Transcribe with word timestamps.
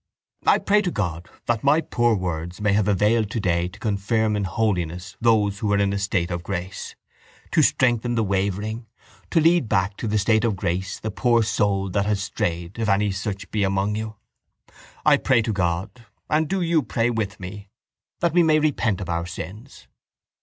—I 0.47 0.57
pray 0.57 0.81
to 0.81 0.89
God 0.89 1.29
that 1.45 1.63
my 1.63 1.79
poor 1.79 2.15
words 2.15 2.59
may 2.59 2.73
have 2.73 2.87
availed 2.87 3.29
today 3.29 3.67
to 3.67 3.79
confirm 3.79 4.35
in 4.35 4.45
holiness 4.45 5.15
those 5.21 5.59
who 5.59 5.71
are 5.73 5.77
in 5.77 5.93
a 5.93 5.99
state 5.99 6.31
of 6.31 6.41
grace, 6.41 6.95
to 7.51 7.61
strengthen 7.61 8.15
the 8.15 8.23
wavering, 8.23 8.87
to 9.29 9.39
lead 9.39 9.69
back 9.69 9.95
to 9.97 10.07
the 10.07 10.17
state 10.17 10.43
of 10.43 10.55
grace 10.55 10.99
the 10.99 11.11
poor 11.11 11.43
soul 11.43 11.87
that 11.91 12.07
has 12.07 12.23
strayed 12.23 12.79
if 12.79 12.89
any 12.89 13.11
such 13.11 13.51
be 13.51 13.61
among 13.63 13.93
you. 13.93 14.15
I 15.05 15.17
pray 15.17 15.43
to 15.43 15.53
God, 15.53 16.03
and 16.31 16.47
do 16.47 16.61
you 16.61 16.81
pray 16.81 17.11
with 17.11 17.39
me, 17.39 17.69
that 18.21 18.33
we 18.33 18.41
may 18.41 18.57
repent 18.57 19.01
of 19.01 19.09
our 19.09 19.27
sins. 19.27 19.87